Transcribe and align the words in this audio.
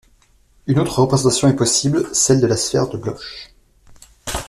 Une 0.65 0.79
autre 0.79 0.97
représentation 0.99 1.47
est 1.47 1.55
possible, 1.55 2.09
celle 2.11 2.41
de 2.41 2.47
la 2.47 2.57
sphère 2.57 2.89
de 2.89 2.97
Bloch. 2.97 3.53